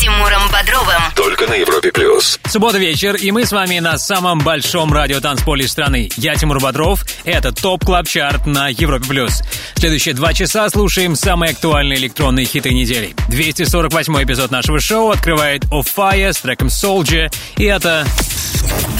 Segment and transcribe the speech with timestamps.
[0.00, 1.02] Тимуром Бодровым.
[1.14, 2.40] Только на Европе Плюс.
[2.48, 6.08] Суббота вечер, и мы с вами на самом большом радиотанцполе страны.
[6.16, 9.42] Я Тимур Бодров, это Top Club Chart на Европе Плюс.
[9.74, 13.14] Следующие два часа слушаем самые актуальные электронные хиты недели.
[13.28, 18.06] 248 эпизод нашего шоу открывает Fire с треком Soldier, и это...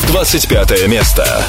[0.09, 1.43] 25 место.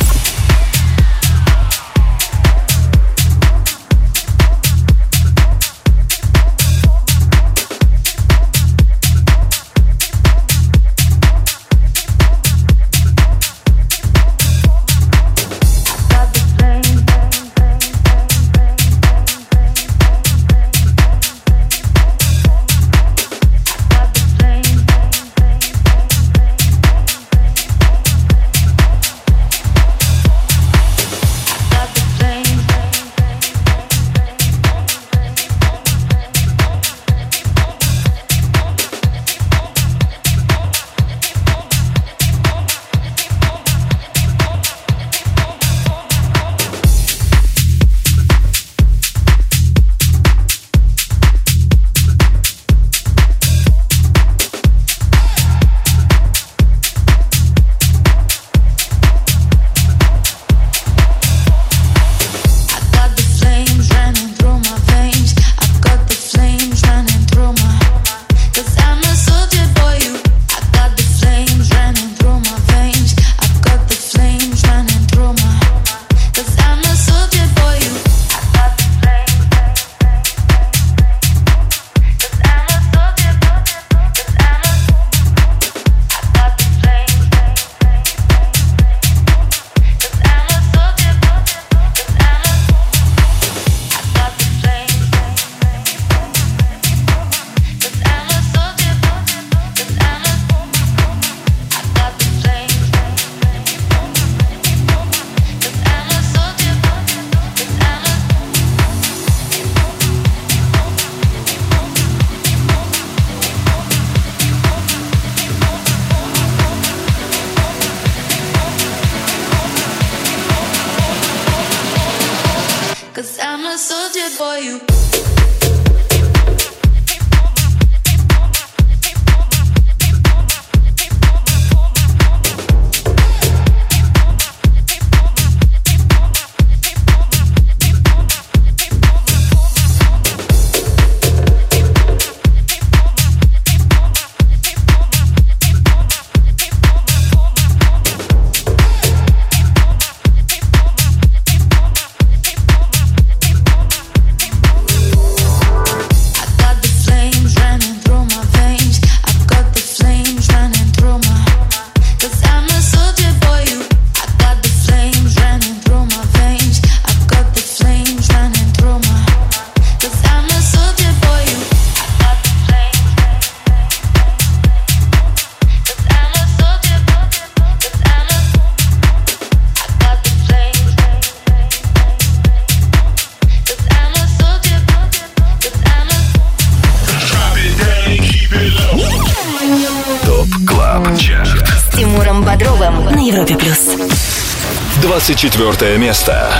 [195.40, 196.52] четвертое место.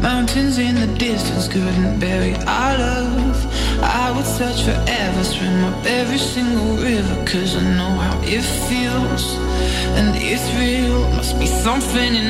[0.00, 3.36] Mountains in the distance couldn't bury our love.
[3.82, 9.36] I would search forever, swim up every single river, cause I know how it feels.
[9.98, 12.23] And it's real, must be something in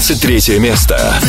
[0.00, 1.20] 23 место.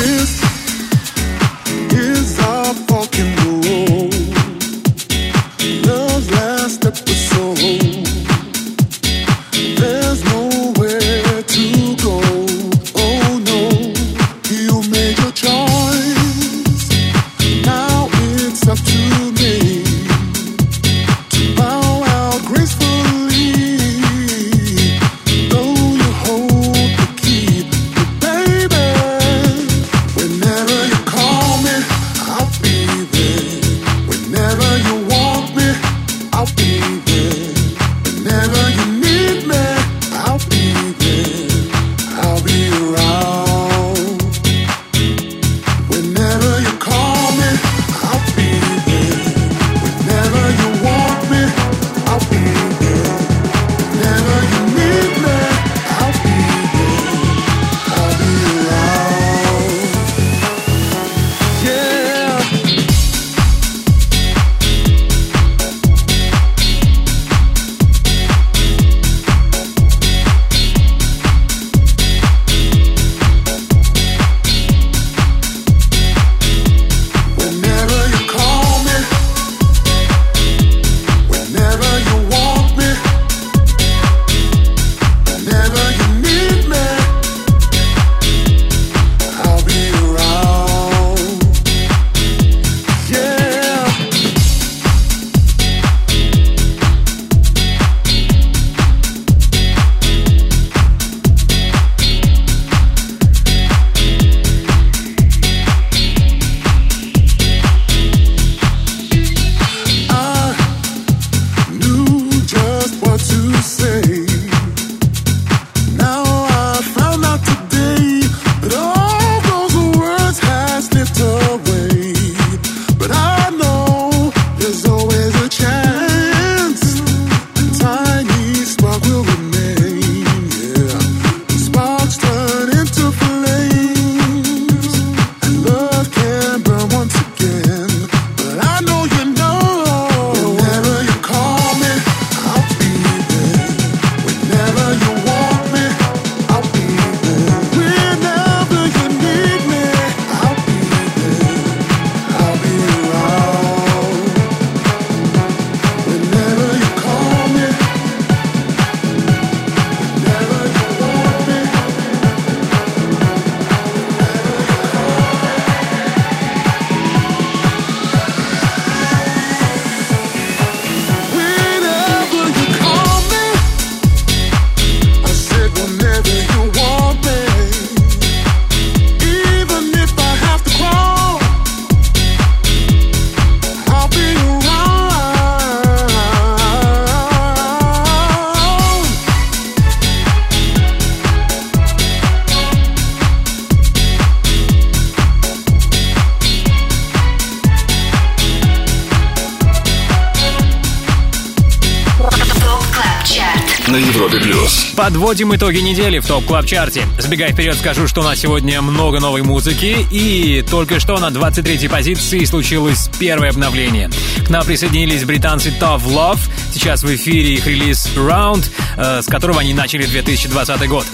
[205.25, 207.07] Подводим итоги недели в Top Club Chart е.
[207.17, 210.05] Забегая вперед, скажу, что у нас сегодня много новой музыки.
[210.11, 214.11] И только что на 23-й позиции случилось первое обновление.
[214.45, 216.37] К нам присоединились британцы Tough Love.
[216.71, 221.07] Сейчас в эфире их релиз Round, э, с которого они начали 2020 год.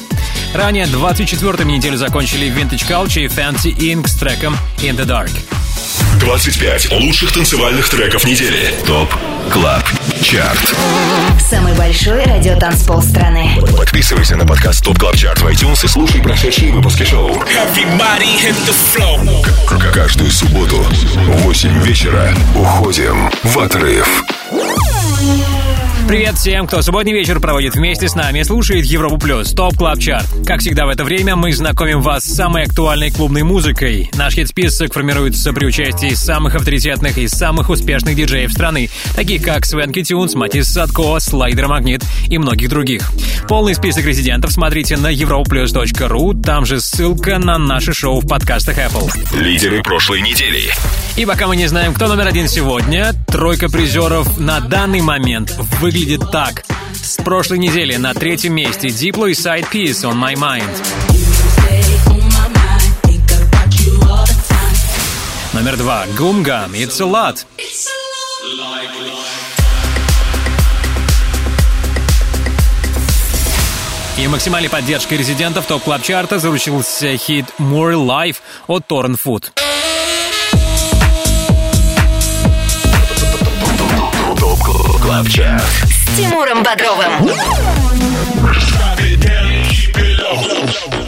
[0.54, 4.10] Ранее 24-ми неделю закончили Vintage Culture и Fancy Inc.
[4.10, 5.32] с треком In the Dark.
[6.20, 8.74] 25 лучших танцевальных треков недели.
[8.86, 9.10] ТОП
[9.54, 9.84] Club
[10.22, 10.76] Chart.
[11.50, 13.60] Самый большой радиотанцпол страны.
[13.76, 17.32] Подписывайся на подкаст Top Club Chart в iTunes и слушай прошедшие выпуски шоу.
[19.94, 24.24] Каждую субботу в 8 вечера уходим в отрыв.
[26.08, 30.00] Привет всем, кто субботний вечер проводит вместе с нами и слушает Европу Плюс, Top Club
[30.00, 30.26] Chart.
[30.46, 34.10] Как всегда в это время мы знакомим вас с самой актуальной клубной музыкой.
[34.16, 40.04] Наш хит-список формируется при участии самых авторитетных и самых успешных диджеев страны, таких как Свенки
[40.04, 43.10] Тюнс, Матис Садко, Слайдер Магнит и многих других.
[43.48, 49.10] Полный список резидентов смотрите на europlus.ru, там же ссылка на наше шоу в подкастах Apple.
[49.40, 50.72] Лидеры прошлой недели.
[51.18, 56.32] И пока мы не знаем, кто номер один сегодня, тройка призеров на данный момент выглядит
[56.32, 56.64] так.
[56.94, 60.70] С прошлой недели на третьем месте Diplo и Side Piece On My Mind.
[65.54, 66.06] Номер два.
[66.18, 66.72] Goom Gum.
[66.74, 67.46] It's a lot.
[74.18, 78.38] И максимальной поддержкой резидентов Top Club Chart а заручился хит «More Life»
[78.68, 79.52] от Torren Foot.
[85.12, 87.30] Club Chart с Тимуром Бодровым.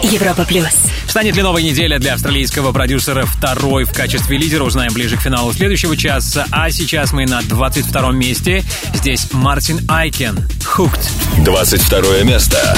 [0.02, 0.68] Европа плюс.
[1.08, 5.54] Станет ли новая неделя для австралийского продюсера второй в качестве лидера, узнаем ближе к финалу
[5.54, 6.46] следующего часа.
[6.52, 8.66] А сейчас мы на 22-м месте.
[8.94, 10.38] Здесь Мартин Айкен.
[10.66, 11.00] Хукт.
[11.38, 12.26] 22 место.
[12.26, 12.78] место.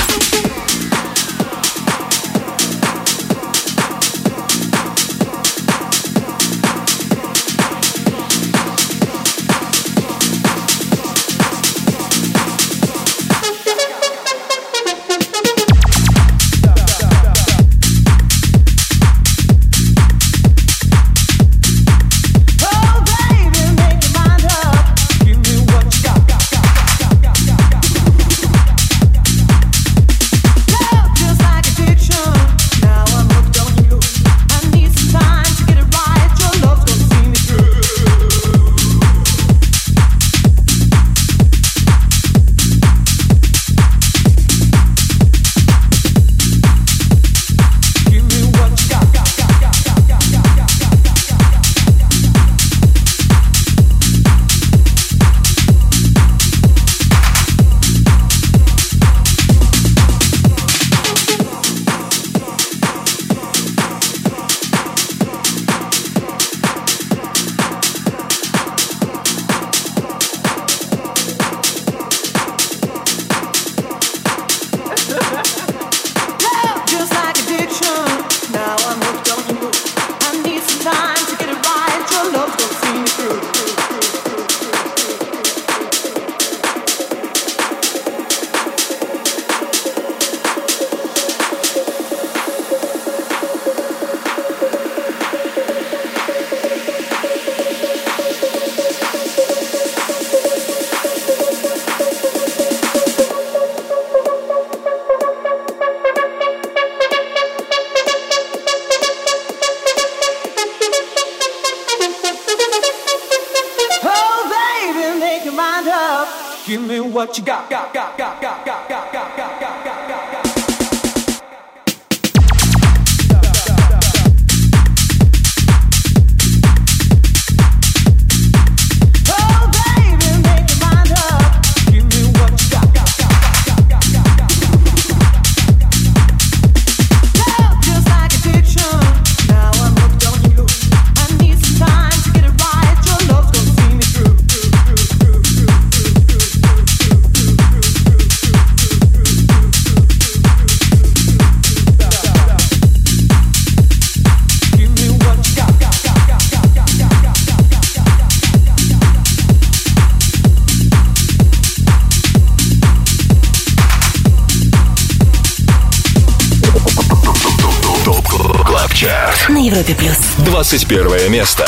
[170.65, 171.63] 21 место.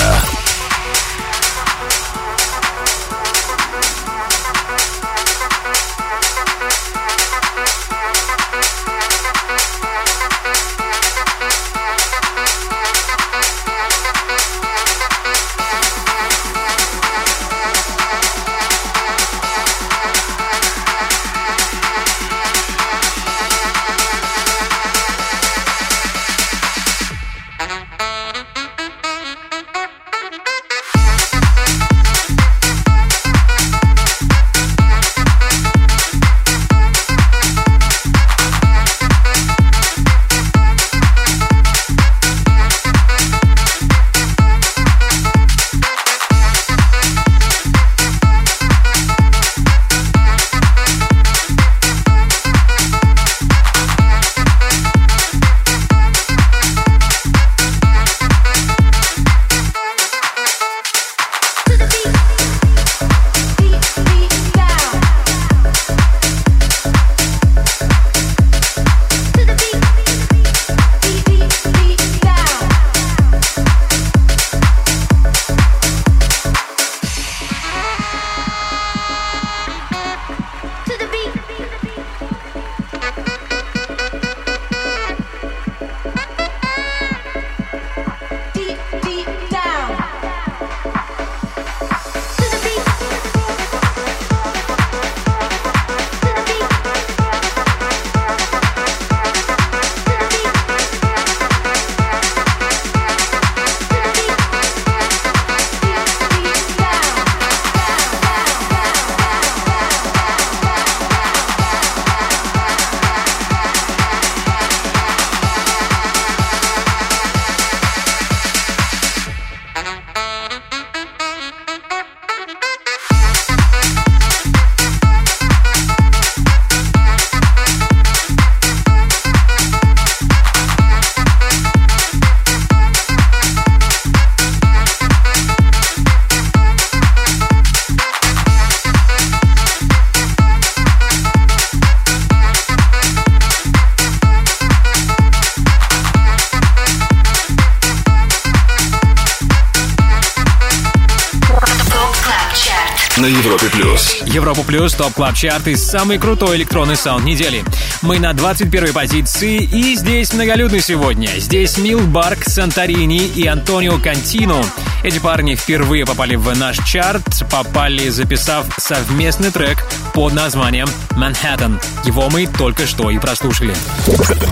[154.67, 154.93] Плюс.
[154.93, 157.63] Top Club Chart и самый крутой электронный саунд недели.
[158.01, 161.29] Мы на 21 позиции и здесь многолюдно сегодня.
[161.37, 164.63] Здесь Milk Bar, Санторини и Антонио Кантино.
[165.03, 171.79] Эти парни впервые попали в наш чарт, попали записав совместный трек под названием «Manhattan».
[172.03, 173.73] Его мы только что и прослушали.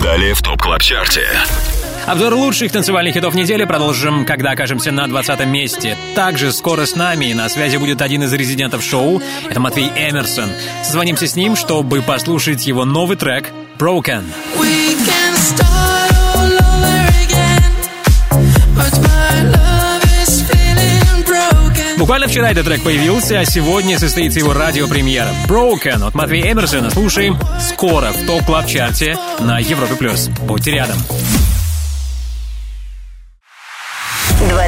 [0.02, 1.28] Далее в Top Club Chart е.
[2.06, 5.96] Обзор лучших танцевальных хитов недели продолжим, когда окажемся на 20 месте.
[6.14, 9.20] Также скоро с нами на связи будет один из резидентов шоу.
[9.50, 10.48] Это Матвей Эмерсон.
[10.84, 14.22] Созвонимся с ним, чтобы послушать его новый трек «Broken».
[21.98, 25.30] Буквально вчера этот трек появился, а сегодня состоится его радиопремьера.
[25.48, 29.96] Broken от Матвея Эмерсона слушаем скоро в топ клаб чарте на Европе+.
[29.96, 30.28] плюс.
[30.46, 30.98] Будьте рядом.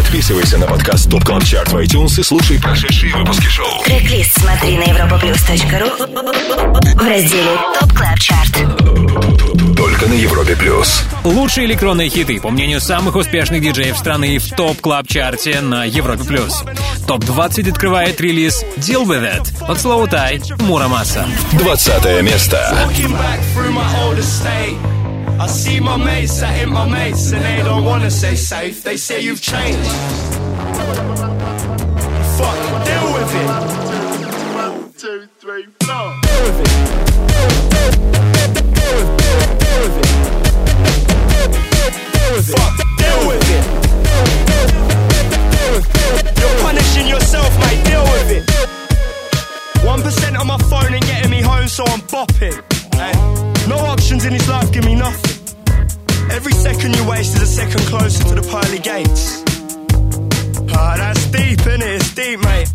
[0.00, 3.82] Подписывайся на подкаст Top Club Chart в iTunes и слушай прошедшие выпуски шоу.
[3.84, 8.50] Трек-лист смотри на europaplus.ru в разделе Top Club Chart.
[9.76, 11.04] Только на Европе плюс.
[11.22, 15.84] Лучшие электронные хиты, по мнению самых успешных диджеев страны в Top Club Chart е на
[15.84, 16.64] Европе Плюс.
[17.06, 21.26] Топ-20 открывает релиз Deal With It от Slow Tie Мурамаса.
[21.52, 22.88] 20 место.
[25.40, 28.82] I see my mates that ain't my mates, and they don't wanna say safe.
[28.82, 29.90] They say you've changed.
[32.36, 33.48] Fuck, deal with it.
[34.98, 36.12] Two, three, four.
[42.52, 43.64] Fuck, deal with it.
[43.64, 44.68] It.
[45.54, 46.38] deal, with, it.
[46.38, 47.82] You're punishing yourself, mate.
[47.86, 49.86] Deal with it.
[49.86, 52.79] One percent on my phone ain't getting me home, so I'm bopping.
[53.00, 53.14] Hey,
[53.66, 55.36] no options in this life give me nothing.
[56.30, 59.42] Every second you waste is a second closer to the pearly gates.
[60.76, 61.96] Ah, that's deep, innit?
[61.96, 62.68] It's deep, mate.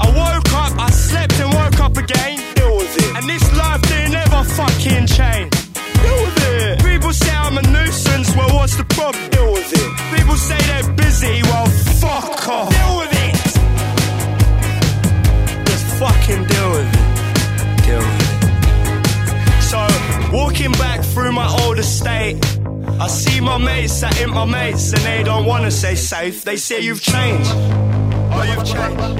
[0.00, 2.38] I woke up, I slept and woke up again.
[2.54, 3.16] Deal with it.
[3.16, 5.52] And this life didn't ever fucking change.
[6.02, 6.80] Deal with it.
[6.82, 9.28] People say I'm a nuisance, well, what's the problem?
[9.30, 9.88] Deal with it.
[10.16, 11.66] People say they're busy, well,
[12.00, 12.70] fuck off.
[12.72, 13.34] Deal with it.
[15.68, 17.84] Just fucking deal with it.
[17.84, 18.15] Deal with it.
[20.36, 22.36] Walking back through my old estate.
[23.00, 26.44] I see my mates that ain't my mates, and they don't wanna say safe.
[26.44, 27.50] They say you've changed.
[27.54, 29.00] Oh, you've changed.
[29.00, 29.14] Oh,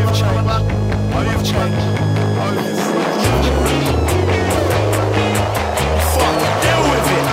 [0.00, 0.48] you've changed.
[1.12, 1.76] Oh, you've changed.
[2.40, 3.36] Oh, you've changed.
[6.16, 7.26] Fuck, deal deal with it.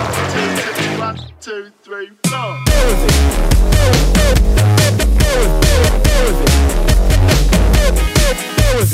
[0.99, 2.49] One, two, three, four.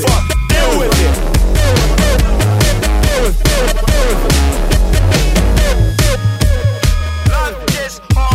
[0.06, 1.29] Fuck, deal with it.
[7.28, 8.29] Love this heart.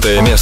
[0.00, 0.37] 19 место.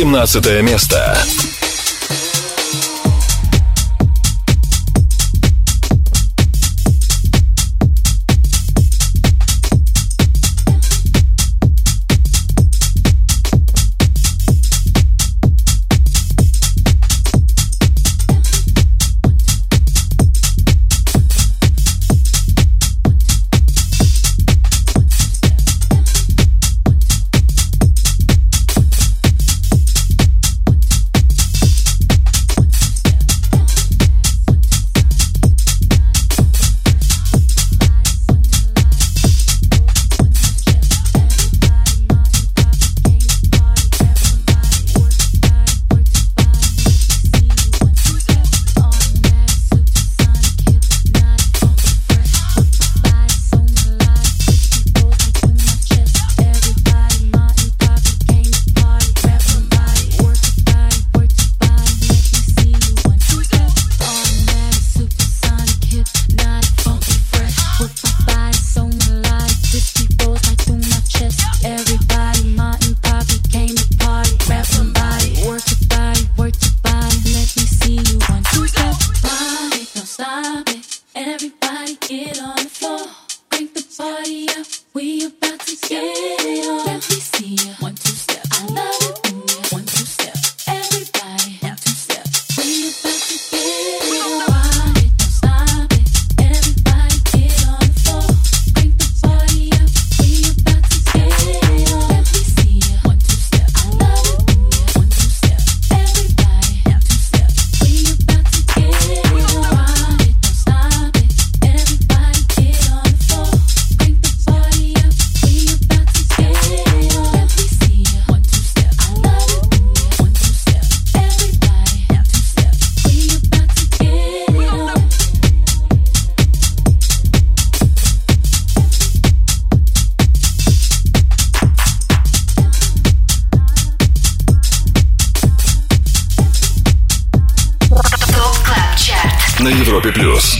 [0.00, 1.14] 17 место.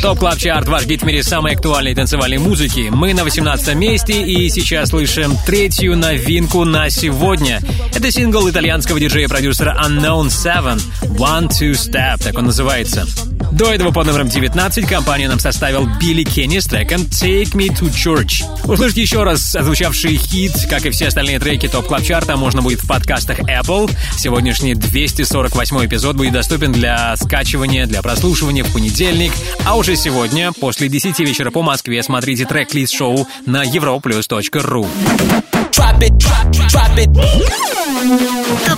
[0.02, 2.88] Top Club Chart, ваш гид в мире самой актуальной танцевальной музыки.
[2.90, 7.60] Мы на 18 месте и сейчас слышим третью новинку на сегодня.
[7.94, 10.80] Это сингл итальянского диджея-продюсера Unknown Seven
[11.18, 13.06] One Two Step, так он называется.
[13.52, 17.90] До этого под номером 19 компания нам составил Billy Kenny с треком Take Me to
[17.90, 18.42] Church.
[18.70, 22.62] Услышать еще раз отзвучавший хит, как и все остальные треки Top Club Chart а можно
[22.62, 23.90] будет в подкастах Apple.
[24.16, 29.32] Сегодняшний 248 эпизод будет доступен для скачивания, для прослушивания в понедельник.
[29.64, 34.86] А уже сегодня, после 10 вечера по Москве, смотрите трек-лист шоу на europaplus.ru.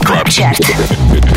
[0.06, 0.60] Club Chart.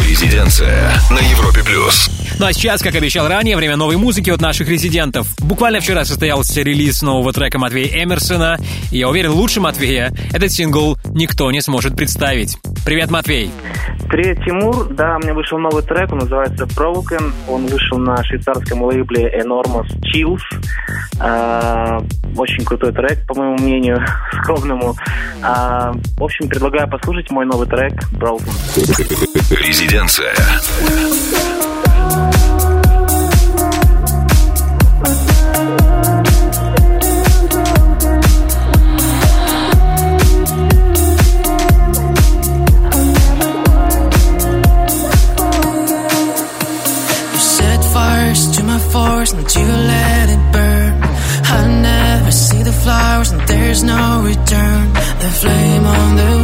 [0.08, 2.10] Резиденция на Европе плюс.
[2.38, 5.28] Ну а сейчас, как обещал ранее, время новой музыки от наших резидентов.
[5.39, 8.58] Буквально вчера состоялся релиз нового трека Матвея Эмерсона,
[8.91, 12.58] и я уверен, лучше Матвея этот сингл никто не сможет представить.
[12.86, 13.50] Привет, Матвей!
[14.10, 14.93] Привет, Тимур.
[14.93, 17.32] Да, у меня вышел новый трек, он называется Broken.
[17.48, 20.41] Он вышел на швейцарском лейбле Enormous Chills.
[21.19, 22.00] А,
[22.38, 24.06] очень крутой трек, по моему мнению,
[24.43, 24.95] скромному.
[25.41, 28.52] А, в общем, предлагаю послушать мой новый трек Broken.
[29.65, 30.34] Резиденция.
[53.75, 54.93] There's no return.
[54.93, 56.35] The flame on the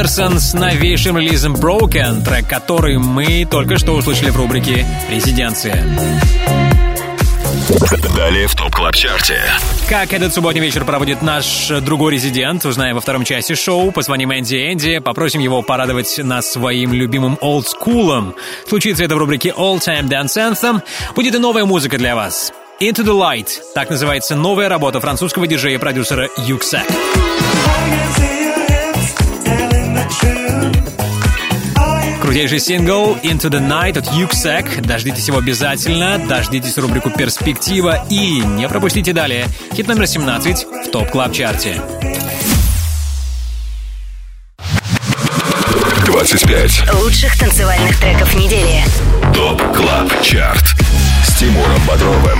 [0.00, 5.86] Эмерсон с новейшим релизом Broken, трек который мы только что услышали в рубрике «Резиденция».
[8.16, 9.42] Далее в Top Club Chart е.
[9.90, 13.92] Как этот субботний вечер проводит наш другой резидент, узнаем во втором части шоу.
[13.92, 18.34] Позвоним Энди Энди, попросим его порадовать нас своим любимым олдскулом.
[18.66, 20.80] Случится это в рубрике All Time Dance Anthem.
[21.14, 22.54] Будет и новая музыка для вас.
[22.80, 23.50] Into the Light.
[23.74, 26.86] Так называется новая работа французского диджея и продюсера Yuksek.
[32.20, 34.82] Крутейший сингл Into the Light от Yuksek.
[34.82, 36.18] Дождитесь его обязательно.
[36.28, 38.06] Дождитесь рубрику «Перспектива».
[38.08, 39.46] И не пропустите далее.
[39.74, 41.80] Хит номер 17 в Top Club Chart е.
[46.06, 46.94] 25.
[47.02, 48.84] Лучших танцевальных треков недели.
[49.34, 50.76] Top Club Chart.
[51.40, 52.38] Тимуром Бодровым.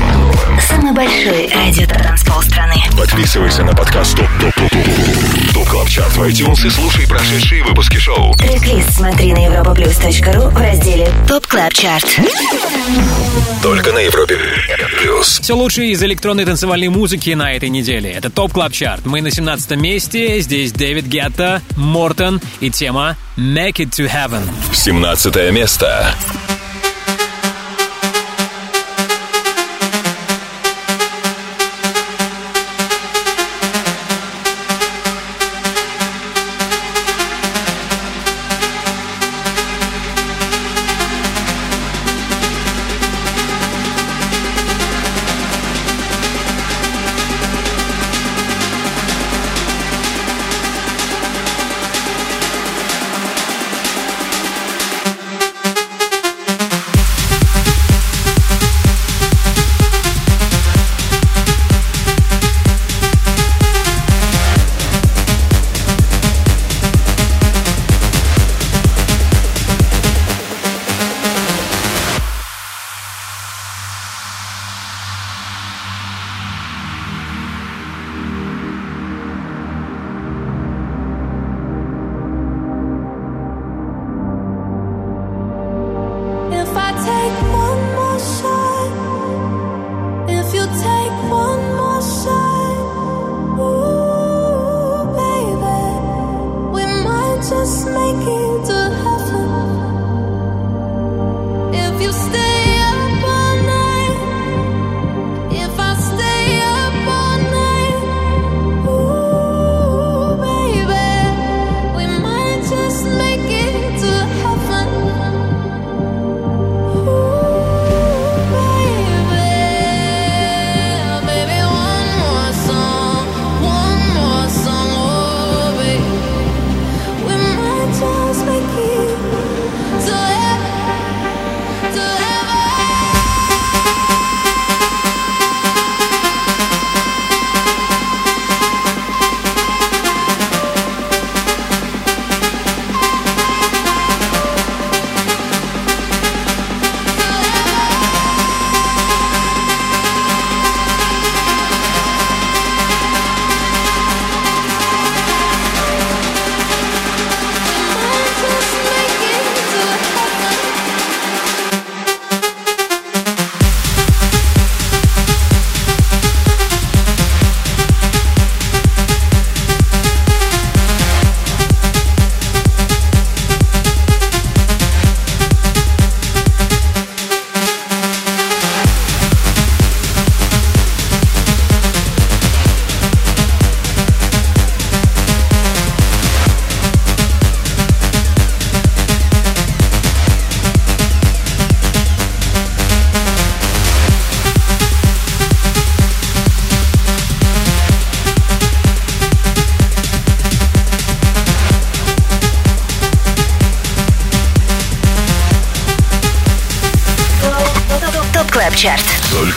[0.60, 2.74] Самый большой радиотанцпол страны.
[2.98, 7.64] Подписывайся на подкаст Top Top Top Top Top Club Chart в iTunes и слушай прошедшие
[7.64, 8.34] выпуски шоу.
[8.34, 12.20] Трек-лист смотри на europaplus.ru в разделе Top Club Chart.
[13.62, 14.36] Только на Европе
[15.00, 15.40] плюс.
[15.40, 18.10] Все лучшее из электронной танцевальной музыки на этой неделе.
[18.10, 19.06] Это Top Club Chart.
[19.06, 20.40] Мы на 17 месте.
[20.40, 24.42] Здесь David Guetta, Morten и тема «Make it to Heaven».
[24.74, 26.14] 17 место.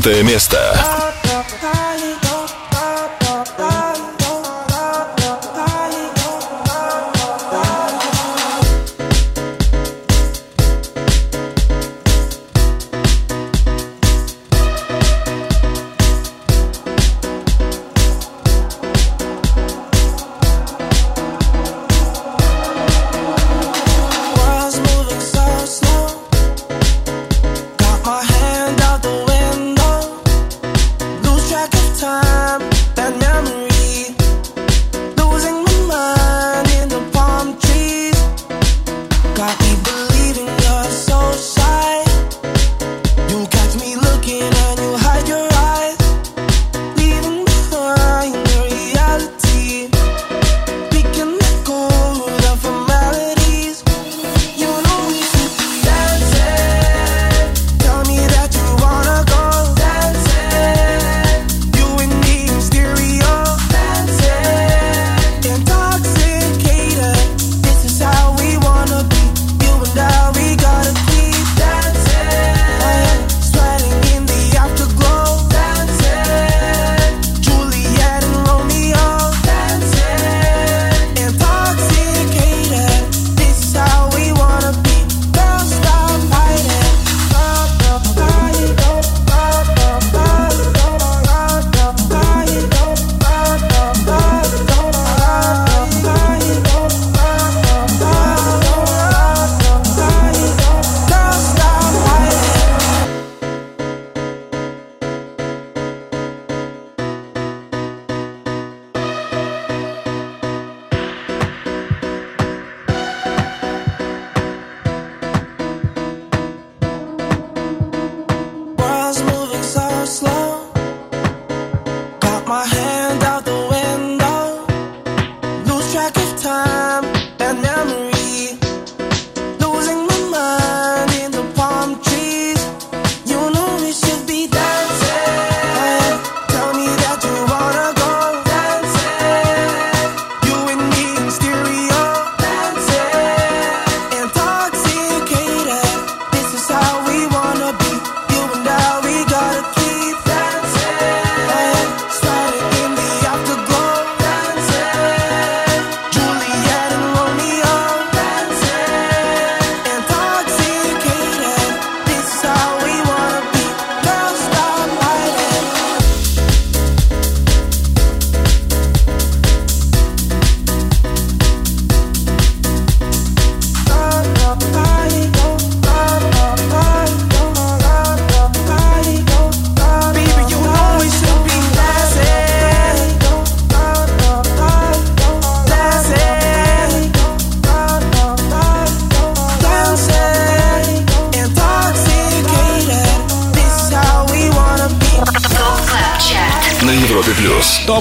[0.00, 1.05] 15 место.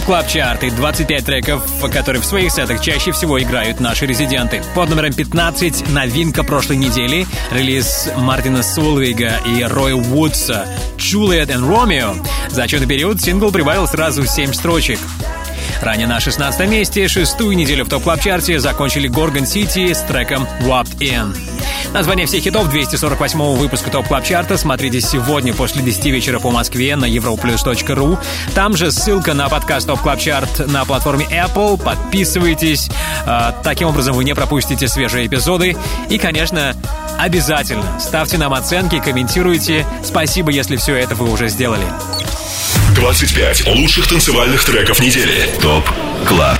[0.05, 4.61] Club Chart и 25 треков, которые в своих сетах чаще всего играют наши резиденты.
[4.75, 12.23] Под номером 15 новинка прошлой недели, релиз Мартина Сольвейга и Роя Вудса «Juliet and Romeo».
[12.49, 14.99] За отчетный период сингл прибавил сразу 7 строчек.
[15.81, 20.01] Ранее на 16 месте, шестую неделю в Top Club Chart е закончили Gorgon City с
[20.01, 21.54] треком Wrapped In.
[21.95, 26.51] Название всех хитов 248 выпуска Top Club Chart а смотрите сегодня после 10 вечера по
[26.51, 28.19] Москве на europaplus.ru.
[28.53, 31.81] Там же ссылка на подкаст Top Club Chart на платформе Apple.
[31.81, 32.89] Подписывайтесь.
[33.25, 35.77] А, Таким образом вы не пропустите свежие эпизоды.
[36.09, 36.75] И, конечно,
[37.17, 39.85] обязательно ставьте нам оценки, комментируйте.
[40.03, 41.85] Спасибо, если все это вы уже сделали.
[42.95, 45.49] 25 лучших танцевальных треков недели.
[45.61, 45.89] Top
[46.27, 46.59] Club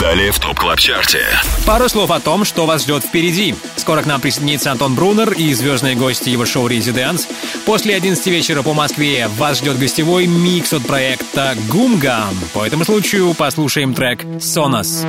[0.00, 1.26] Далее в ТОП КЛАБ ЧАРТе.
[1.66, 3.54] Пару слов о том, что вас ждет впереди.
[3.76, 7.26] Скоро к нам присоединится Антон Брунер и звездные гости его шоу «Резиденс».
[7.64, 12.36] После 11 вечера по Москве вас ждет гостевой микс от проекта «Гумгам».
[12.52, 15.04] По этому случаю послушаем трек «Сонас».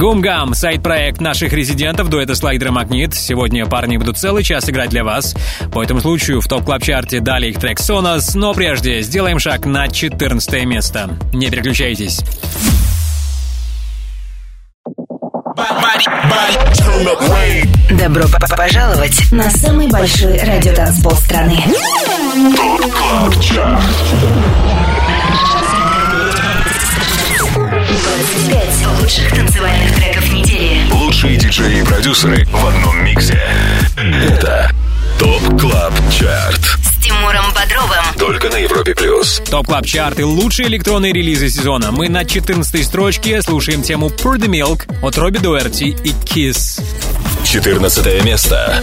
[0.00, 3.12] Гумгам, сайт-проект наших резидентов, дуэта Слайдер Магнит.
[3.12, 5.36] Сегодня парни будут целый час играть для вас.
[5.74, 9.66] По этому случаю в топ клаб чарте дали их трек Sonos, но прежде сделаем шаг
[9.66, 11.10] на 14 место.
[11.34, 12.22] Не переключайтесь.
[17.90, 18.24] Добро
[18.56, 21.62] пожаловать на самый большой радиотанцпол страны.
[22.56, 23.82] КЛАБ ЧАРТ.
[28.02, 30.90] 25 лучших танцевальных треков недели.
[30.92, 33.40] Лучшие диджеи и продюсеры в одном миксе.
[33.96, 34.70] Это
[35.18, 36.60] ТОП КЛАБ ЧАРТ.
[36.82, 38.04] С Тимуром Бодровым.
[38.18, 39.42] Только на Европе Плюс.
[39.50, 41.92] Топ клаб чарты лучшие электронные релизы сезона.
[41.92, 46.82] Мы на 14 строчке слушаем тему Pour the Milk от Робби Дуэрти и Kiss.
[47.44, 48.82] 14 место.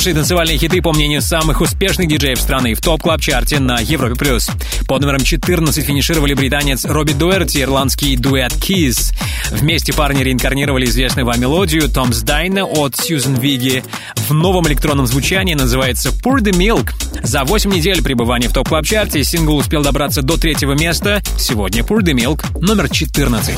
[0.00, 4.14] Лучшие танцевальные хиты, по мнению самых успешных диджеев страны в топ клаб чарте на Европе+.
[4.14, 4.48] плюс.
[4.90, 9.14] Под номером 14 финишировали британец Робби Дуэрти и ирландский дуэт Kiss.
[9.52, 13.84] Вместе парни реинкарнировали известную вам мелодию «Tom's Dine» от Сьюзен Виги.
[14.16, 16.90] В новом электронном звучании называется «Pour the Milk».
[17.22, 21.22] За 8 недель пребывания в топ клаб чарте сингл успел добраться до третьего места.
[21.38, 23.54] Сегодня «Pour the Milk» номер 14.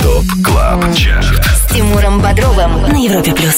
[0.00, 1.44] ТОП КЛАБ ЧАРТ.
[1.44, 3.56] С Тимуром Бодровым на Европе плюс.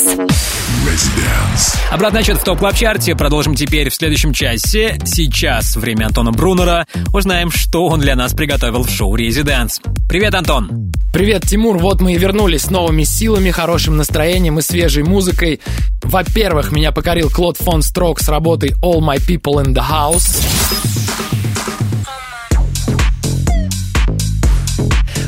[1.91, 4.46] Обратный отчет в топ клаб чарте продолжим теперь в следующем часе.
[4.47, 6.87] Сейчас время Антона Брунера.
[7.13, 9.81] Узнаем, что он для нас приготовил в шоу «Резиденс».
[10.09, 10.93] Привет, Антон!
[11.13, 11.79] Привет, Тимур.
[11.79, 15.61] Вот мы и вернулись с новыми силами, хорошим настроением и свежей музыкой.
[16.03, 20.41] Во-первых, меня покорил Клод фон Строк с работой All My People in the House.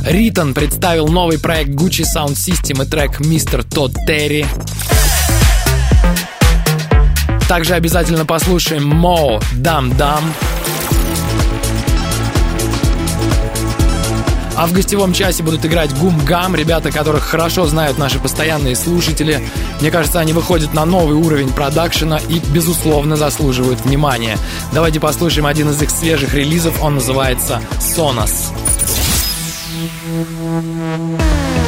[0.07, 3.66] Ритон представил новый проект Gucci Sound System и трек Mr.
[3.69, 4.47] Todd Terry.
[7.49, 10.22] Также обязательно послушаем Мо Дам Дам.
[14.55, 19.40] А в гостевом часе будут играть Гум Гам, ребята, которых хорошо знают наши постоянные слушатели.
[19.80, 24.36] Мне кажется, они выходят на новый уровень продакшена и, безусловно, заслуживают внимания.
[24.72, 28.53] Давайте послушаем один из их свежих релизов, он называется «Sonos».
[30.18, 31.68] на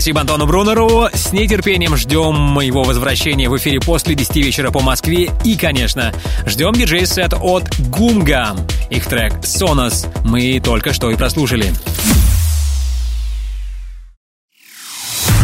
[0.00, 1.10] Спасибо Антону Брунеру.
[1.12, 5.30] С нетерпением ждем моего возвращения в эфире после 10 вечера по Москве.
[5.44, 6.14] И, конечно,
[6.46, 8.66] ждем диджей-сет от Гумгам.
[8.88, 11.74] Их трек «Sonos» мы только что и прослушали.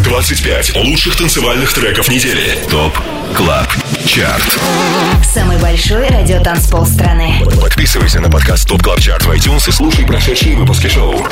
[0.05, 2.59] 25 лучших танцевальных треков недели.
[2.71, 2.97] ТОП
[3.37, 3.66] КЛАБ
[4.05, 4.59] ЧАРТ.
[5.33, 7.43] Самый большой радиотанцпол страны.
[7.61, 11.27] Подписывайся на подкаст ТОП КЛАБ ЧАРТ в iTunes и слушай прошедшие выпуски шоу.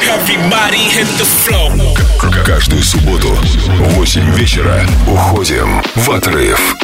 [2.19, 6.75] К- Каждую субботу в 8 вечера уходим в отрыв.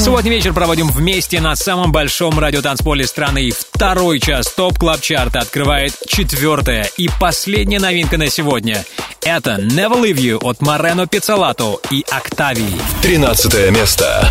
[0.00, 3.50] Субботний вечер проводим вместе на самом большом радиотанцполе страны.
[3.50, 8.84] Второй час Top Club Chart а открывает четвертая и последняя новинка на сегодня.
[9.22, 12.80] Это Never Leave You от Moreno Pezzolato и Октавии.
[13.02, 14.30] 13 место.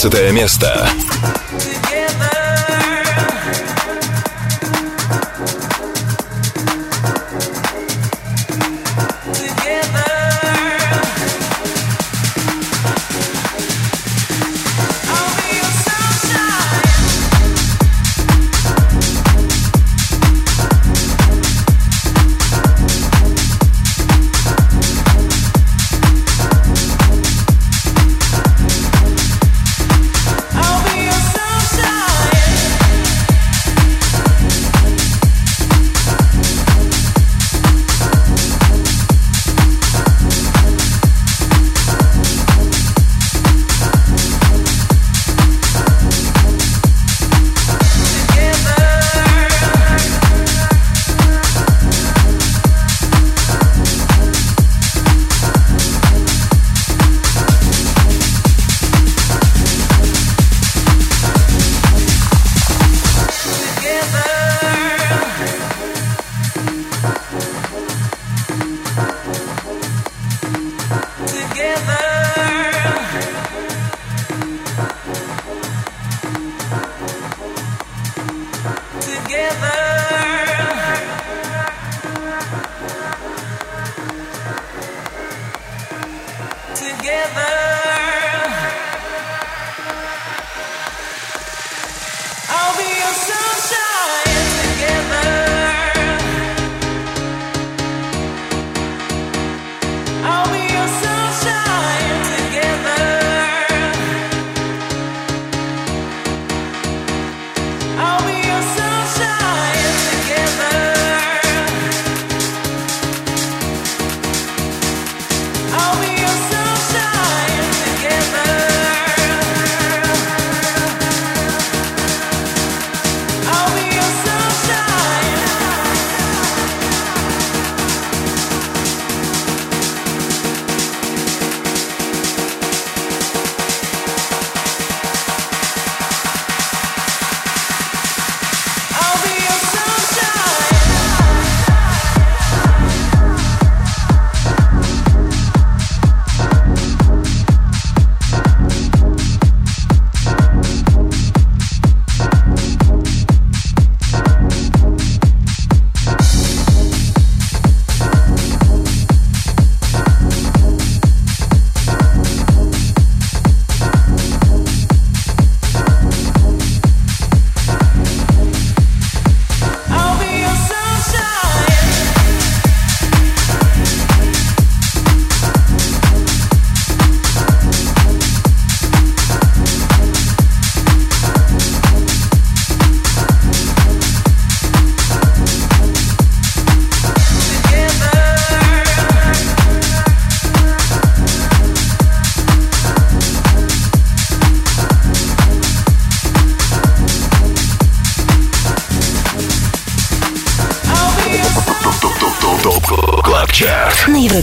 [0.00, 0.77] 12 место.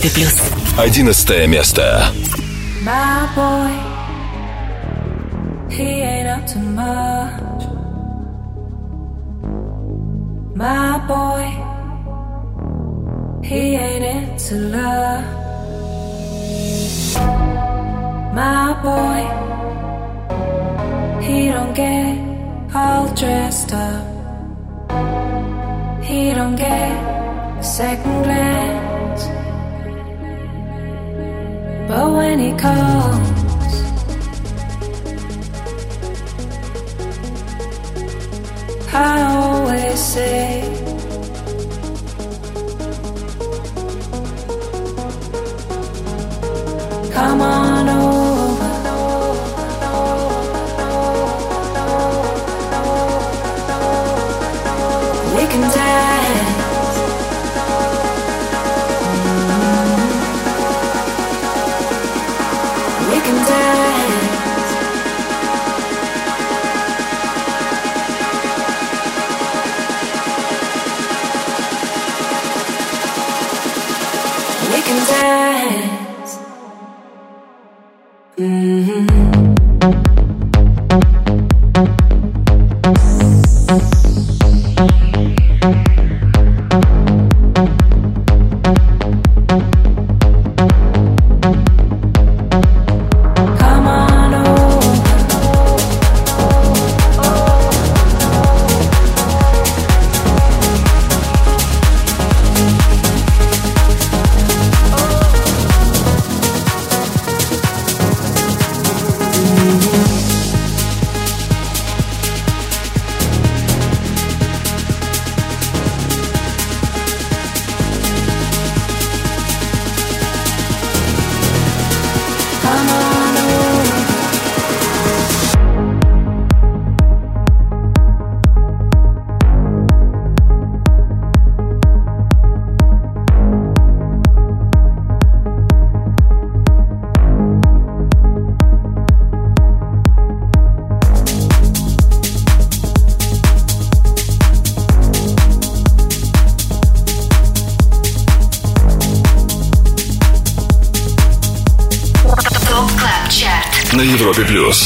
[0.04, 0.34] Европе плюс.
[0.76, 2.12] 11 место.
[2.82, 3.70] My boy,
[5.70, 7.62] he ain't up to much.
[10.54, 11.46] My boy,
[13.42, 15.24] he ain't into love.
[18.34, 19.24] My boy,
[21.22, 22.18] he don't get
[22.74, 24.04] all dressed up.
[26.02, 26.92] He don't get
[27.58, 28.83] a second glance.
[31.87, 33.29] But when he calls,
[38.91, 40.63] I always say,
[47.11, 48.14] Come on over.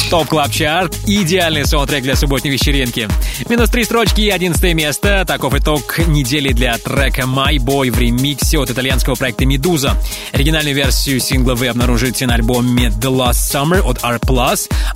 [0.10, 3.08] Top Club Chart– идеальный саундтрек для субботней вечеринки.
[3.48, 5.24] Минус три строчки и одиннадцатое место.
[5.28, 9.96] Таков итог недели для трека «My Boy» в ремиксе от итальянского проекта «Meduza».
[10.34, 14.20] Оригинальную версию сингла вы обнаружите на альбоме «The Last Summer» от R+,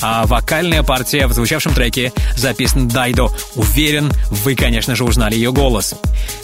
[0.02, 3.28] а вокальная партия в звучавшем треке записана Дайдо.
[3.54, 5.94] Уверен, вы, конечно же, узнали ее голос.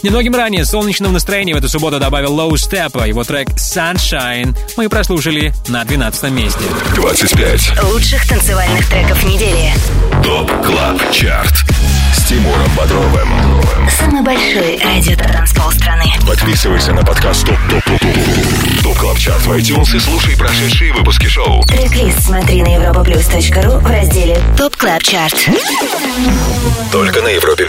[0.02, 4.88] Немногим ранее солнечного настроения в эту субботу добавил Low Steppa, а его трек «Sunshine» мы
[4.88, 6.62] прослушали на 12 месте.
[6.96, 7.84] 25.
[7.84, 9.74] Лучших танцевальных треков недели.
[10.24, 11.66] Top Club Chart
[12.30, 13.28] Тимуром Бодровым.
[13.90, 16.06] Самый большой радиотанцпол страны.
[16.28, 20.94] Подписывайся на подкаст Top Top Top Top Top Club Chart в iTunes и слушай прошедшие
[20.94, 21.64] выпуски шоу.
[21.64, 25.50] Трек-лист смотри на europaplus.ru в разделе Top Club Chart.
[26.92, 27.66] Только на Европе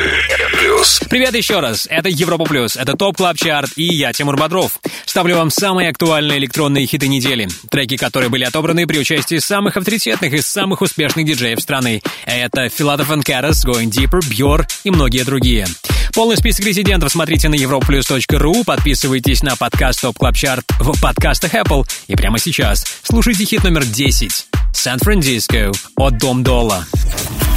[0.61, 1.01] плюс.
[1.09, 4.79] Привет еще раз, это Европа Плюс, это Top Club Chart и я, Тимур Бодров.
[5.05, 7.49] Ставлю вам самые актуальные электронные хиты недели.
[7.71, 12.03] Треки, которые были отобраны при участии самых авторитетных и самых успешных диджеев страны.
[12.25, 14.21] Это Filatov & Karas, Going Deeper,
[14.51, 15.65] Бьор и многие другие.
[16.13, 21.87] Полный список резидентов смотрите на europaplus.ru, подписывайтесь на подкаст Top Club Chart в подкастах Apple
[22.09, 26.85] и прямо сейчас слушайте хит номер 10 «San Frandisco» от Dom Dolla.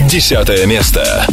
[0.07, 1.25] Десятое место.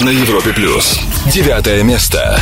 [0.00, 0.98] На Европе плюс.
[1.26, 2.40] Девятое место.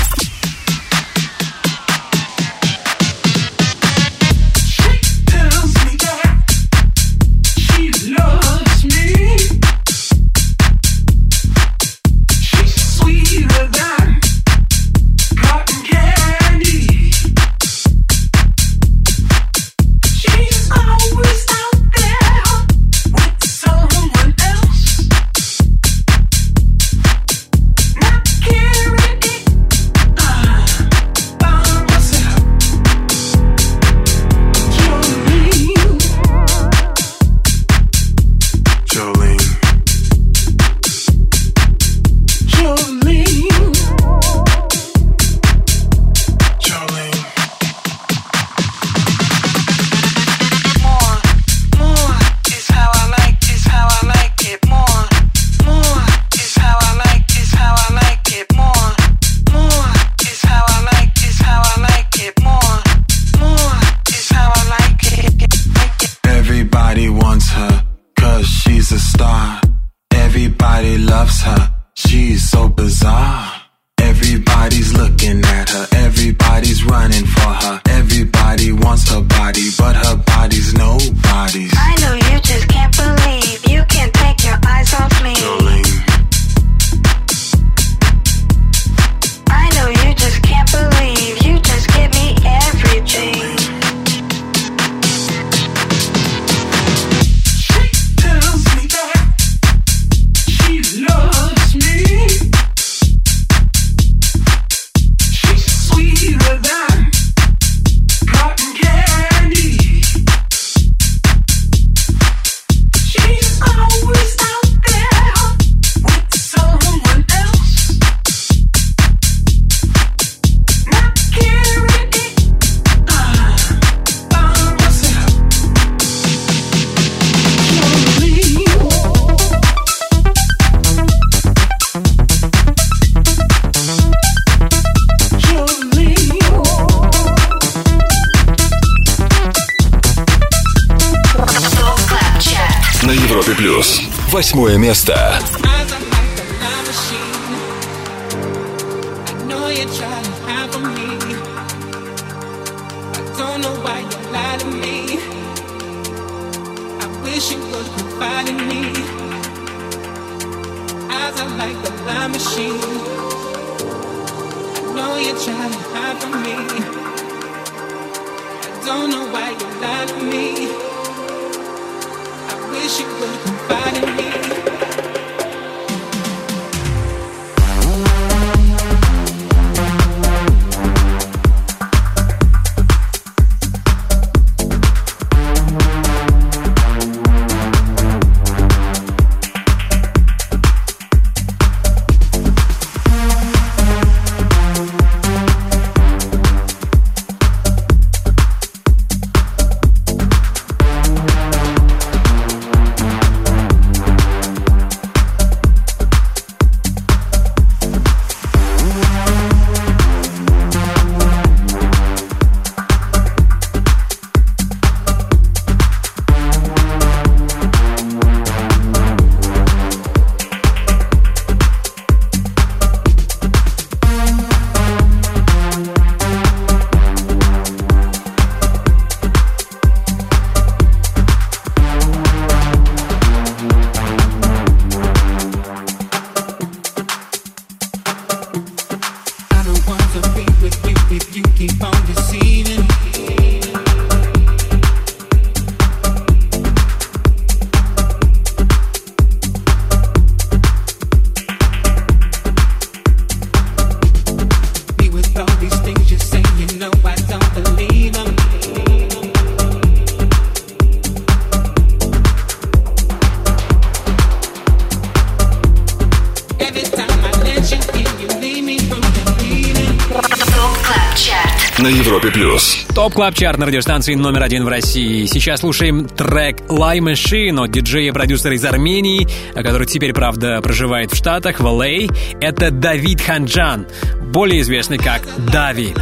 [273.19, 275.27] Club Chart на радиостанции номер один в России.
[275.27, 281.59] Сейчас слушаем трек Lie Machine от диджея-продюсера из Армении, который теперь, правда, проживает в Штатах,
[281.59, 282.07] в Л.А.
[282.41, 283.89] Это Давид Ханджан,
[284.33, 285.95] более известный как Дави.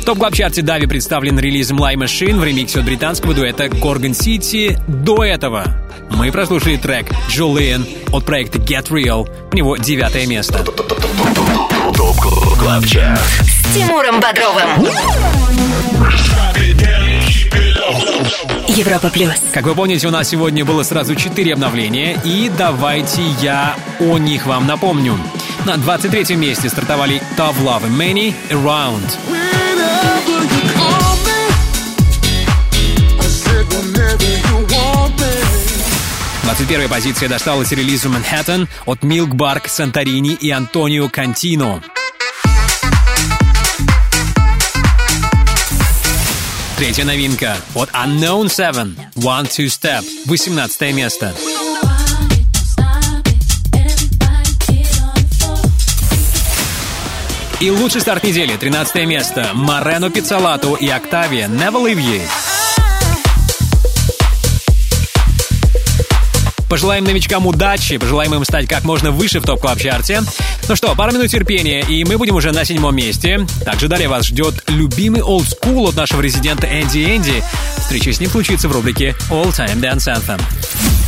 [0.00, 3.66] В Top Club Chart е Дави представлен релизом Lie Machine в ремиксе от британского дуэта
[3.66, 4.76] Gorgon City.
[4.88, 5.64] До этого
[6.10, 9.30] мы прослушали трек Jolean от проекта Get Real.
[9.52, 10.64] У него девятое место.
[10.64, 12.16] Топ
[12.58, 13.20] Club Chart.
[13.20, 14.88] С Тимуром Бодровым.
[18.68, 19.34] Европа плюс.
[19.52, 24.46] Как вы помните, у нас сегодня было сразу четыре обновления, и давайте я о них
[24.46, 25.18] вам напомню.
[25.64, 29.18] На 23-м месте стартовали Tough Love Many Around.
[29.30, 29.48] Me.
[36.58, 41.82] 21-я позиция досталась релизу Manhattan от Milk Bar, Санторини и Антонио Кантино.
[46.78, 51.34] Третья новинка от Unknown Seven, One Two Step, 18 место.
[57.58, 62.47] И лучший старт недели, 13 место, Морено Пиццалату и Октавия, Never Leave You.
[66.68, 70.20] Пожелаем новичкам удачи, пожелаем им стать как можно выше в топ клаб чарте
[70.68, 73.46] Ну что, пару минут терпения, и мы будем уже на седьмом месте.
[73.64, 77.42] Также далее вас ждет любимый school от нашего резидента Энди Энди.
[77.78, 81.07] Встреча с ним случится в рубрике All Time Dance Anthem.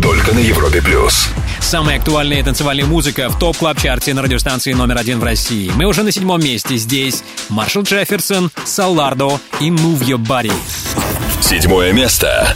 [0.01, 1.29] Только на Европе плюс.
[1.59, 5.71] Самая актуальная танцевальная музыка в топ клаб чарте на радиостанции номер один в России.
[5.75, 6.75] Мы уже на седьмом месте.
[6.77, 10.53] Здесь Маршал Джефферсон, Салардо и Move Your Body.
[11.41, 12.55] Седьмое место.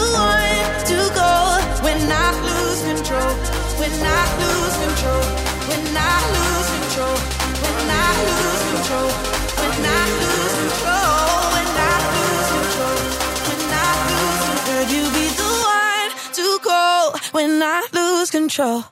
[3.81, 5.23] When I lose control,
[5.69, 7.17] when I lose control,
[7.63, 9.09] when I lose control,
[9.57, 11.01] when I lose control,
[14.93, 18.83] you be the one to call when I lose control.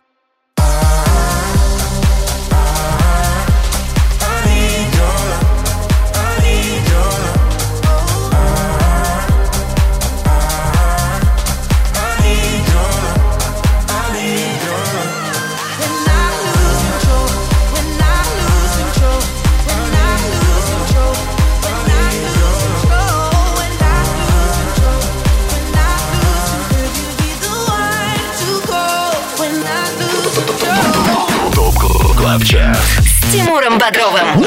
[32.19, 32.77] Club Chart.
[32.77, 34.45] С Тимуром Бодровым.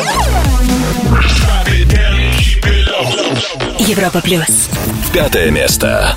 [3.79, 4.69] Европа Плюс.
[5.11, 6.15] Пятое место.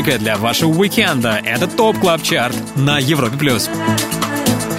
[0.00, 3.68] Музыка для вашего уикенда— это Top Club Chart на Европе плюс.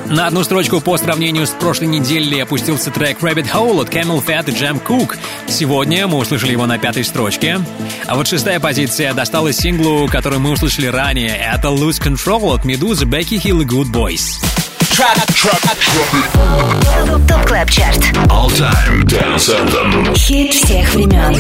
[0.07, 4.53] На одну строчку по сравнению с прошлой неделей опустился трек Rabbit Hole от CamelPhat и
[4.53, 5.18] Jem Cooke.
[5.48, 7.60] Сегодня мы услышали его на пятой строчке.
[8.07, 11.38] А вот шестая позиция досталась синглу, который мы услышали ранее.
[11.38, 14.61] Это Lose Control от Meduza, Becky Hill и Goodboys.
[17.28, 17.98] Top Club Chart.
[18.30, 20.15] All Time Dance Anthem.
[20.15, 21.36] Хит всех времен.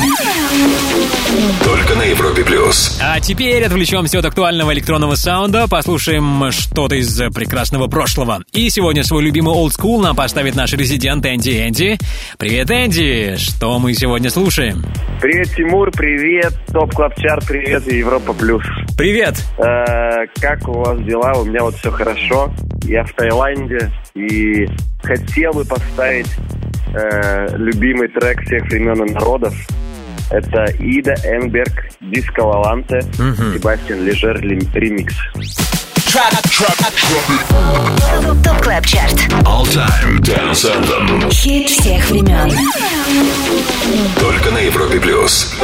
[1.63, 2.99] Только на Европе плюс.
[2.99, 8.39] А теперь отвлечемся от актуального электронного саунда, послушаем что-то из прекрасного прошлого.
[8.51, 11.99] И сегодня свой любимый old school нам поставит наш резидент Энди Энди.
[12.39, 13.35] Привет, Энди!
[13.37, 14.83] Что мы сегодня слушаем?
[15.21, 18.63] Привет, Тимур, привет, Top Club Chart, привет, Европа Плюс.
[18.97, 19.35] Привет!
[19.59, 21.33] Э, как у вас дела?
[21.35, 22.51] У меня вот все хорошо.
[22.91, 24.67] Я в Таиланде и
[25.01, 26.27] хотел бы поставить
[26.93, 29.55] э, любимый трек всех времен и народов.
[30.29, 33.01] Это Ида Энберг, Диско Лаланте,
[33.53, 35.15] Себастьян Лежер ремикс.
[38.43, 39.13] ТОП КЛАБ ЧАРТ.
[39.45, 41.31] All Time Dance Anthem.
[41.31, 42.51] Хит всех времен.
[44.19, 45.55] Только на Европе плюс.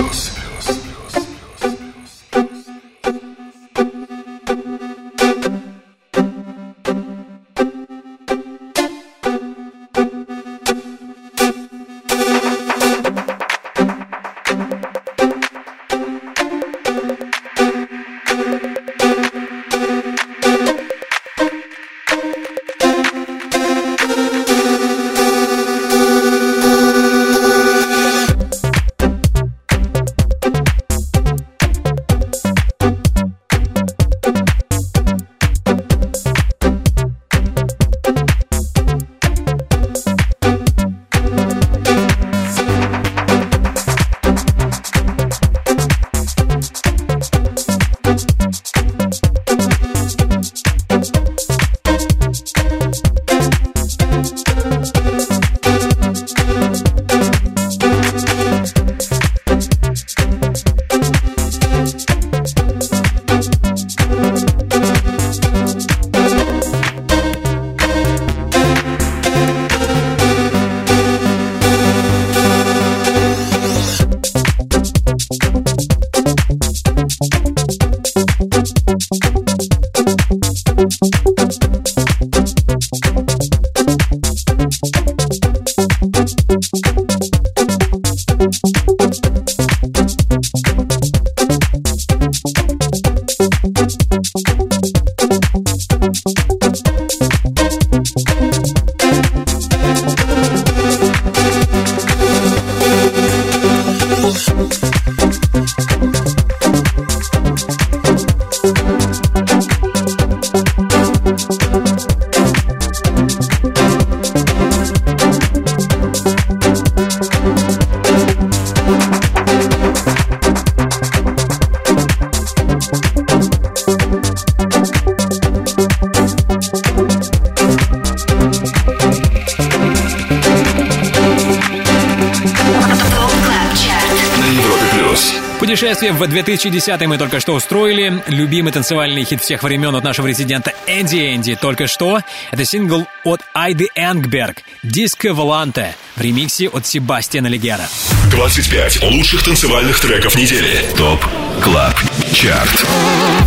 [136.18, 138.24] В 2010 мы только что устроили.
[138.28, 142.22] Любимый танцевальный хит всех времен от нашего резидента Энди Энди только что.
[142.50, 147.88] Это сингл от Айды Энгберг «Disco Volante» в ремиксе от Себастьяна Легера.
[148.32, 150.84] 25 лучших танцевальных треков недели.
[150.98, 151.24] Top
[151.62, 151.97] Club
[152.34, 152.86] Chart.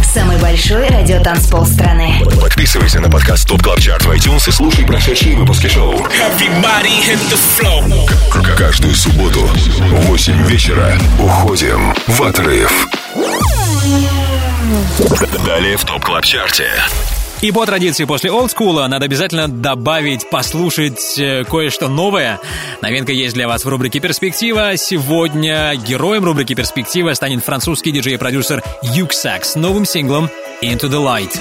[0.04, 2.22] Самый большой радиотанцпол страны.
[2.40, 5.96] Подписывайся на подкаст Top Club Chart в iTunes и слушай прошедшие выпуски шоу.
[8.30, 12.88] К- Каждую субботу в 8 вечера уходим в отрыв.
[15.44, 16.70] Далее в Top Club Chart е.
[17.42, 22.38] И по традиции после олдскула надо обязательно добавить, послушать э, кое-что новое.
[22.82, 24.76] Новинка есть для вас в рубрике «Перспектива».
[24.76, 30.28] Сегодня героем рубрики «Перспектива» станет французский диджей и продюсер Yuksek с новым синглом
[30.62, 31.40] «Into the Light».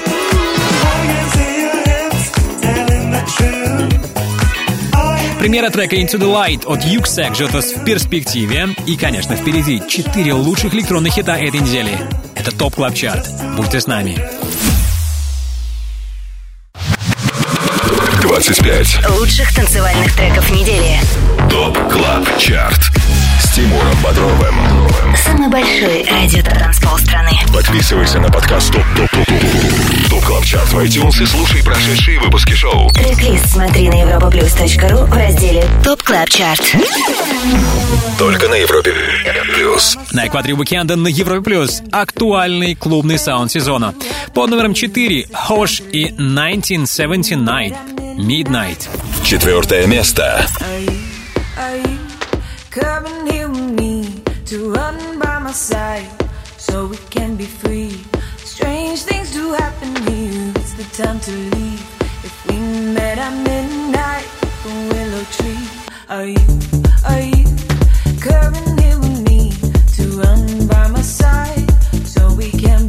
[5.38, 8.70] Премьера трека Into the Light от Yuksek ждет вас в перспективе.
[8.88, 11.98] И, конечно, впереди четыре лучших электронных хита этой недели.
[12.36, 13.28] Это Top Club Chart.
[13.58, 14.69] Будьте с нами.
[18.50, 21.00] 25 лучших танцевальных треков недели.
[21.52, 22.82] Top Club Chart
[23.40, 24.56] с Тимуром Бодровым.
[25.24, 27.30] Самый большой радиотанцпол страны.
[27.54, 32.20] Подписывайся на подкаст Top Top Top Top Top Club Chart в iTunes и слушай прошедшие
[32.20, 32.90] выпуски шоу.
[32.90, 36.76] Трек-лист смотри на europaplus.ru в разделе ТОП КЛАБ ЧАРТ.
[38.18, 38.96] Только на Европе
[39.54, 39.96] Плюс.
[40.12, 43.94] На экваторе уикенда на Европе Плюс актуальный клубный саунд сезона.
[44.34, 47.99] По номерам 4 Хош и 1979.
[48.20, 48.90] Midnight.
[49.24, 50.46] Четвертое место.
[60.56, 61.82] It's the time to leave.
[62.22, 62.58] If we
[62.94, 64.28] met at midnight,
[64.64, 65.66] the willow tree.
[66.10, 66.46] Are you,
[67.08, 67.46] are you
[68.20, 69.52] coming here with me
[69.96, 71.72] to run by my side
[72.06, 72.89] so we can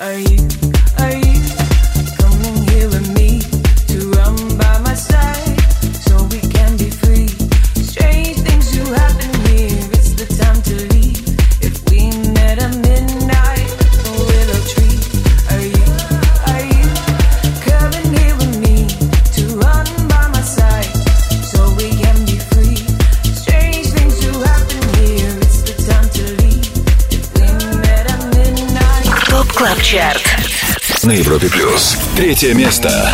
[0.00, 0.27] Are you
[31.08, 31.96] на Европе плюс.
[32.16, 33.10] Третье место.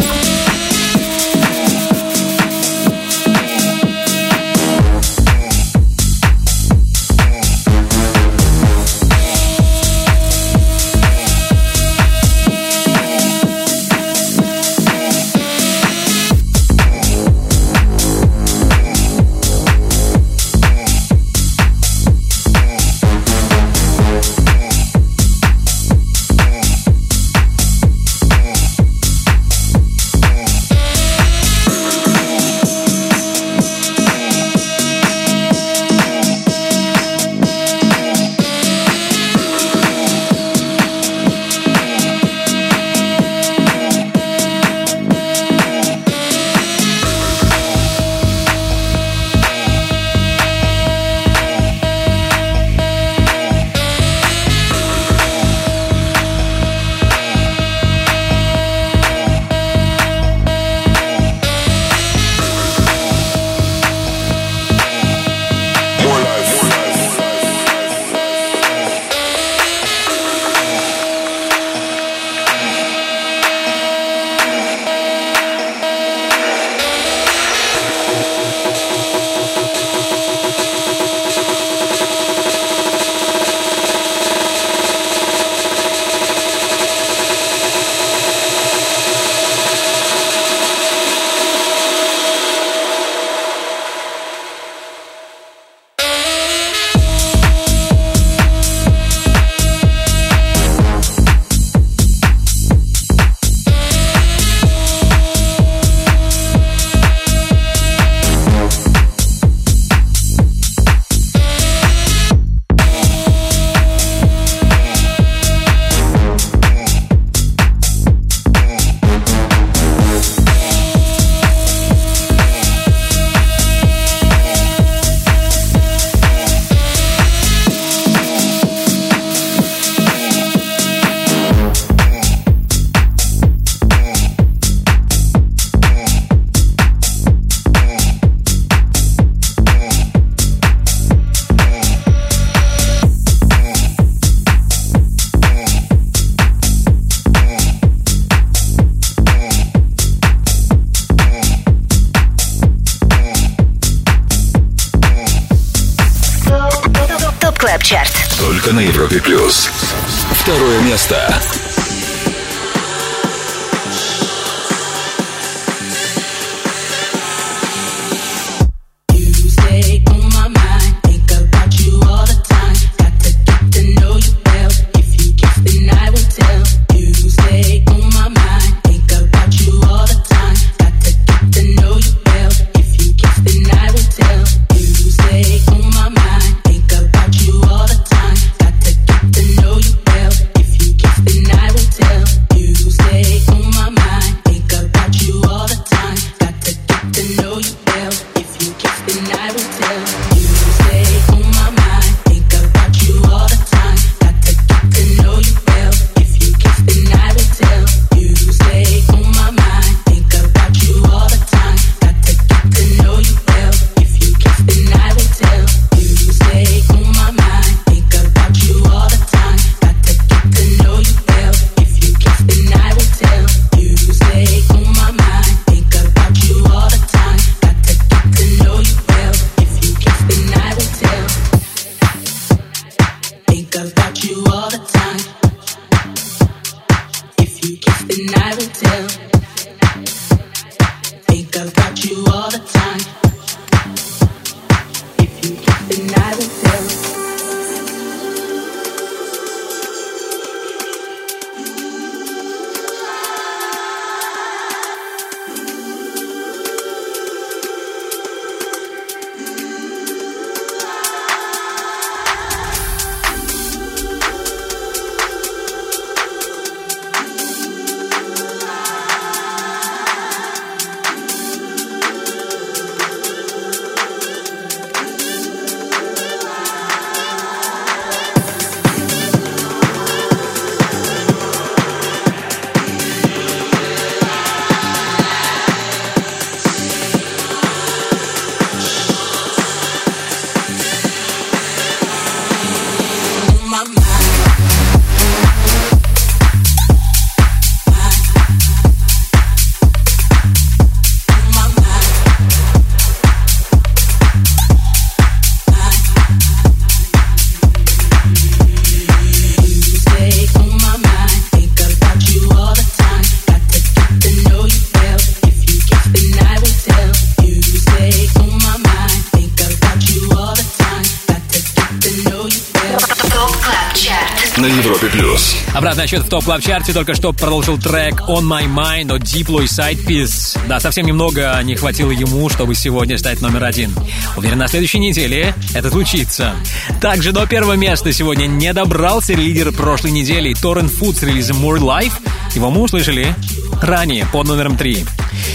[326.15, 329.67] звучит в топ клаб чарте Только что продолжил трек On My Mind от Diplo и
[329.67, 330.59] Sidepiece.
[330.69, 333.95] Да, совсем немного не хватило ему, чтобы сегодня стать номер один.
[334.37, 336.55] Уверен, на следующей неделе это случится.
[337.01, 341.79] Также до первого места сегодня не добрался лидер прошлой недели Torrent Food с релизом More
[341.79, 342.13] Life.
[342.55, 343.35] Его мы услышали
[343.83, 345.05] ранее под номером три.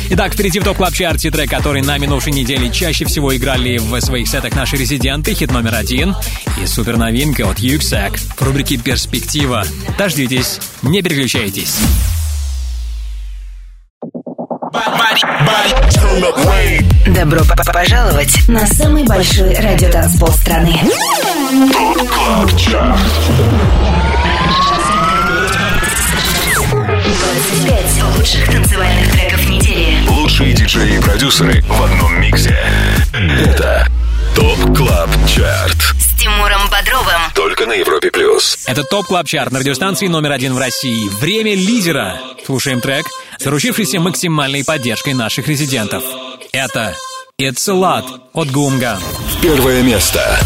[0.10, 4.00] Итак, впереди в топ клаб чарте трек, который на минувшей неделе чаще всего играли в
[4.02, 6.16] своих сетах наши резиденты, хит номер один
[6.62, 8.20] и супер новинка от Юксак
[8.50, 9.64] рубрике «Перспектива».
[9.96, 11.78] Дождитесь, не переключайтесь.
[17.06, 20.76] Добро пожаловать на самый большой радиотанцпол страны.
[30.10, 32.58] Лучшие диджеи и продюсеры в одном миксе.
[33.14, 33.88] Это
[34.36, 35.99] Top Club Chart.
[36.20, 37.22] Тимуром Бодровым.
[37.34, 38.66] Только на Европе плюс.
[38.68, 41.08] Это Top Club Chart на радиостанции номер один в России.
[41.08, 42.20] Время лидера.
[42.46, 43.06] Слушаем трек,
[43.38, 46.04] заручившийся максимальной поддержкой наших резидентов.
[46.52, 46.94] Это
[47.40, 49.00] It's a Lot от Goom Gum.
[49.42, 50.38] Первое место.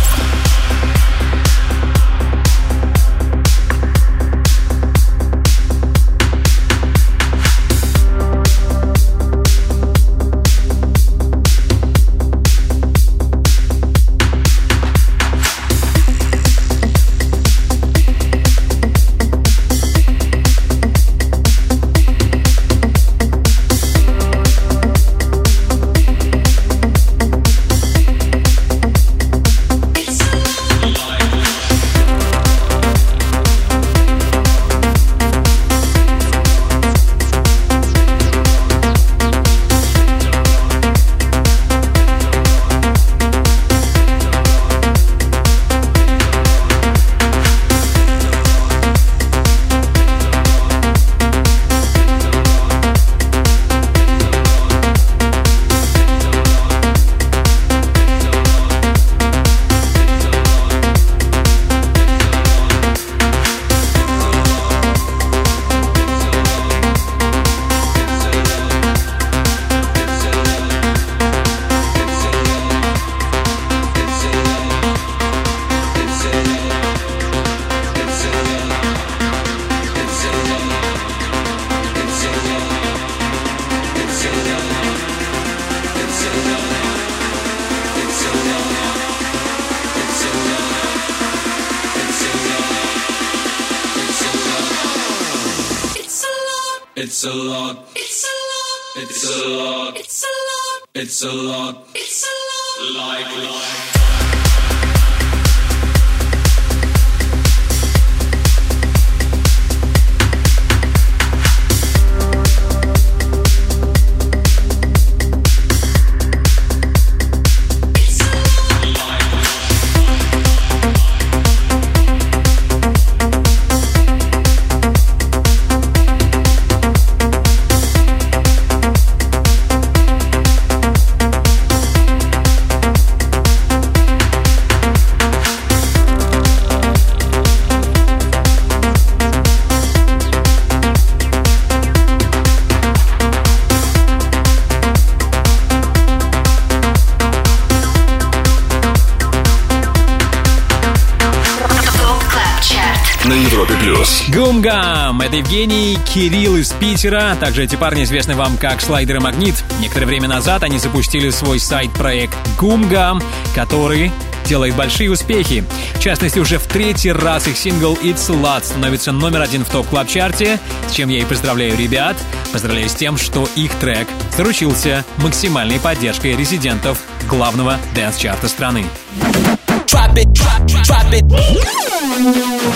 [155.34, 157.36] Это Евгений, Кирилл из Питера.
[157.40, 159.56] Также эти парни известны вам как Слайдер и Магнит.
[159.80, 163.20] Некоторое время назад они запустили свой сайд-проект Goom Gum,
[163.56, 164.12] который
[164.46, 165.64] делает большие успехи.
[165.96, 169.70] В частности, уже в третий раз их сингл It's a Lot становится номер один в
[169.70, 172.16] Top Club Chart е, с чем я и поздравляю ребят.
[172.52, 174.08] Поздравляю с тем, что их трек
[174.38, 178.86] заручился максимальной поддержкой резидентов главного дэнс-чарта страны.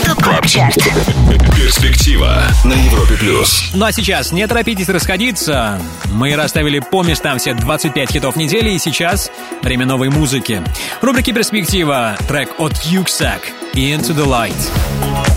[0.06, 0.78] Top Club Chart.
[1.56, 3.72] Перспектива на Европе плюс.
[3.74, 5.82] Ну а сейчас не торопитесь расходиться.
[6.12, 9.32] Мы расставили по местам все 25 хитов недели, и сейчас
[9.64, 10.62] время новой музыки.
[11.02, 13.42] В рубрике «Перспектива» трек от Yuksek
[13.74, 15.37] «Into the Light».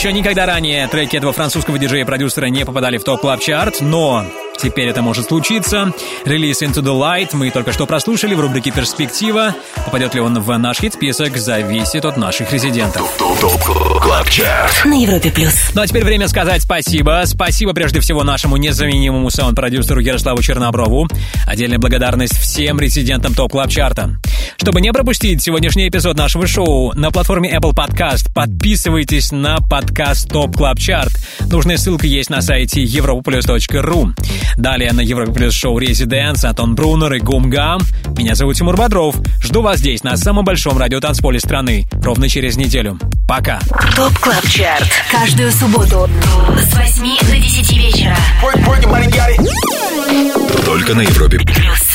[0.00, 4.24] Еще никогда ранее треки этого французского диджея-продюсера не попадали в Top Club Chart но
[4.56, 5.92] теперь это может случиться.
[6.24, 9.54] Релиз Into the Light мы только что прослушали в рубрике «Перспектива».
[9.84, 13.14] Попадет ли он в наш хит-список, зависит от наших резидентов.
[14.86, 15.52] На Европе плюс.
[15.74, 17.20] Ну а теперь время сказать спасибо.
[17.26, 21.08] Спасибо прежде всего нашему незаменимому саунд-продюсеру Ярославу Черноброву.
[21.46, 24.18] Отдельная благодарность всем резидентам Top Club Chart а.
[24.60, 30.52] Чтобы не пропустить сегодняшний эпизод нашего шоу, на платформе Apple Podcast подписывайтесь на подкаст Top
[30.52, 31.10] Club Chart.
[31.50, 34.10] Нужная ссылка есть на сайте europaplus.ru.
[34.58, 37.80] Далее на Европа Плюс шоу Резиденс, Антон Брунер и Гум Гам.
[38.18, 39.16] Меня зовут Тимур Бодров.
[39.42, 42.98] Жду вас здесь, на самом большом радиотанцполе страны, ровно через неделю.
[43.26, 43.60] Пока.
[43.96, 44.88] ТОП КЛАБ ЧАРТ.
[45.10, 46.06] Каждую субботу
[46.58, 48.16] с 8 до 10 вечера.
[50.66, 51.89] Только на Европе Плюс.